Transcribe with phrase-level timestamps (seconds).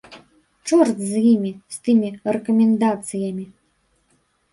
[0.69, 3.45] Чорт з імі, з тымі рэкамендацыямі.